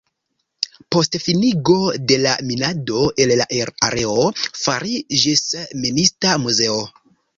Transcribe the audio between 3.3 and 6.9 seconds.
la areo fariĝis Minista muzeo.